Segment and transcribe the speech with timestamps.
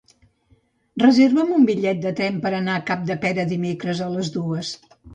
[1.03, 4.79] Reserva'm un bitllet de tren per anar a Capdepera dimecres a les dues.